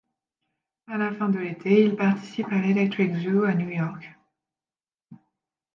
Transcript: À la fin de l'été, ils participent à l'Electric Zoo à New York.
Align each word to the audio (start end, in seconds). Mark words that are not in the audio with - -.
À 0.87 0.97
la 0.97 1.13
fin 1.13 1.29
de 1.29 1.37
l'été, 1.37 1.83
ils 1.85 1.95
participent 1.95 2.51
à 2.51 2.57
l'Electric 2.59 3.13
Zoo 3.17 3.43
à 3.43 3.53
New 3.53 3.69
York. 3.69 4.09